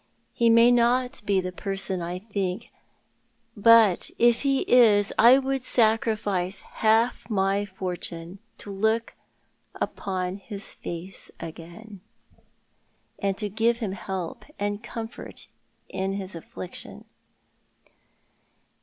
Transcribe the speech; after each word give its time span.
He 0.33 0.49
may 0.49 0.71
not 0.71 1.21
be 1.27 1.39
the 1.41 1.51
person 1.51 2.01
I 2.01 2.17
think, 2.17 2.71
but 3.55 4.09
if 4.17 4.41
ho 4.41 4.63
is 4.67 5.13
I 5.19 5.37
would 5.37 5.61
sacrifice 5.61 6.61
half 6.61 7.29
my 7.29 7.65
fortune 7.65 8.39
to 8.57 8.71
look 8.71 9.13
upon 9.75 10.37
his 10.37 10.73
face 10.73 11.29
again, 11.39 12.01
230 13.21 13.21
Thoti 13.21 13.21
art 13.21 13.21
the 13.21 13.21
Man. 13.21 13.29
and 13.29 13.37
to 13.37 13.49
give 13.49 13.81
Lim 13.83 13.91
help 13.91 14.45
and 14.57 14.83
comfort 14.83 15.47
in 15.89 16.13
his 16.13 16.33
affliction. 16.33 17.05